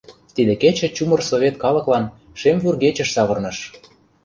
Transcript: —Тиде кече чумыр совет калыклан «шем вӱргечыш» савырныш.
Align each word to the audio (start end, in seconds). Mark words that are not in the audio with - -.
—Тиде 0.35 0.53
кече 0.61 0.87
чумыр 0.95 1.21
совет 1.29 1.55
калыклан 1.63 2.05
«шем 2.39 2.57
вӱргечыш» 2.63 3.09
савырныш. 3.15 3.57